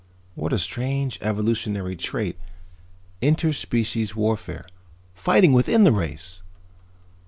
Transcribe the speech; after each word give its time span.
What 0.33 0.51
a 0.51 0.57
strange 0.57 1.19
evolutionary 1.21 1.95
trait, 1.95 2.35
inter 3.21 3.53
species 3.53 4.15
warfare. 4.15 4.65
Fighting 5.13 5.53
within 5.53 5.83
the 5.83 5.91
race!" 5.91 6.41